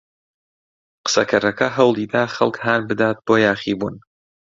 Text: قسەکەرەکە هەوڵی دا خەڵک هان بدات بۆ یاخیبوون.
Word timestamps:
قسەکەرەکە 1.05 1.67
هەوڵی 1.77 2.05
دا 2.13 2.23
خەڵک 2.35 2.55
هان 2.65 2.81
بدات 2.89 3.17
بۆ 3.27 3.33
یاخیبوون. 3.45 3.95